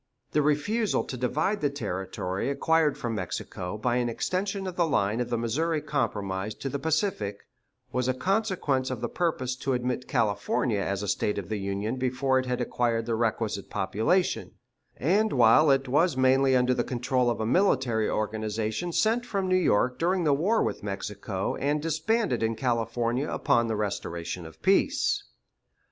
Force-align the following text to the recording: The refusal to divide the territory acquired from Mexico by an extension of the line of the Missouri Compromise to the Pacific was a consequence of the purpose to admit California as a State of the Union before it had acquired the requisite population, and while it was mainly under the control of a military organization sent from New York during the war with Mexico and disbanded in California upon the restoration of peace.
The 0.31 0.41
refusal 0.41 1.03
to 1.03 1.15
divide 1.15 1.61
the 1.61 1.69
territory 1.69 2.49
acquired 2.49 2.97
from 2.97 3.13
Mexico 3.13 3.77
by 3.77 3.97
an 3.97 4.09
extension 4.09 4.65
of 4.65 4.75
the 4.75 4.87
line 4.87 5.19
of 5.19 5.29
the 5.29 5.37
Missouri 5.37 5.79
Compromise 5.79 6.55
to 6.55 6.69
the 6.69 6.79
Pacific 6.79 7.41
was 7.91 8.07
a 8.07 8.15
consequence 8.15 8.89
of 8.89 9.01
the 9.01 9.07
purpose 9.07 9.55
to 9.57 9.73
admit 9.73 10.07
California 10.07 10.79
as 10.79 11.03
a 11.03 11.07
State 11.07 11.37
of 11.37 11.49
the 11.49 11.59
Union 11.59 11.97
before 11.97 12.39
it 12.39 12.47
had 12.47 12.61
acquired 12.61 13.05
the 13.05 13.13
requisite 13.13 13.69
population, 13.69 14.53
and 14.97 15.31
while 15.33 15.69
it 15.69 15.87
was 15.87 16.17
mainly 16.17 16.55
under 16.55 16.73
the 16.73 16.83
control 16.83 17.29
of 17.29 17.39
a 17.39 17.45
military 17.45 18.09
organization 18.09 18.91
sent 18.91 19.23
from 19.23 19.47
New 19.47 19.55
York 19.55 19.99
during 19.99 20.23
the 20.23 20.33
war 20.33 20.63
with 20.63 20.81
Mexico 20.81 21.53
and 21.57 21.79
disbanded 21.79 22.41
in 22.41 22.55
California 22.55 23.29
upon 23.29 23.67
the 23.67 23.75
restoration 23.75 24.47
of 24.47 24.63
peace. 24.63 25.25